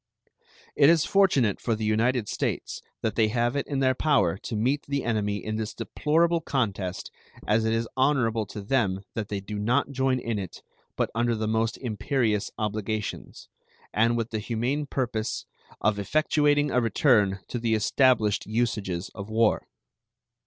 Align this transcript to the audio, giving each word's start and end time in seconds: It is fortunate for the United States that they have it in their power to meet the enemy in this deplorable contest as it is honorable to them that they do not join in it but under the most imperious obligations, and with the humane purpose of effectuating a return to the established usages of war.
It 0.75 0.89
is 0.89 1.05
fortunate 1.05 1.61
for 1.61 1.75
the 1.75 1.85
United 1.85 2.27
States 2.27 2.81
that 3.03 3.13
they 3.13 3.27
have 3.27 3.55
it 3.55 3.67
in 3.67 3.81
their 3.81 3.93
power 3.93 4.35
to 4.39 4.55
meet 4.55 4.81
the 4.87 5.03
enemy 5.03 5.45
in 5.45 5.57
this 5.57 5.75
deplorable 5.75 6.41
contest 6.41 7.11
as 7.45 7.65
it 7.65 7.73
is 7.73 7.87
honorable 7.95 8.47
to 8.47 8.61
them 8.63 9.03
that 9.13 9.27
they 9.27 9.39
do 9.39 9.59
not 9.59 9.91
join 9.91 10.17
in 10.17 10.39
it 10.39 10.63
but 10.95 11.11
under 11.13 11.35
the 11.35 11.47
most 11.47 11.77
imperious 11.77 12.49
obligations, 12.57 13.47
and 13.93 14.17
with 14.17 14.31
the 14.31 14.39
humane 14.39 14.87
purpose 14.87 15.45
of 15.81 15.97
effectuating 15.97 16.73
a 16.73 16.81
return 16.81 17.37
to 17.49 17.59
the 17.59 17.75
established 17.75 18.47
usages 18.47 19.11
of 19.13 19.29
war. 19.29 19.67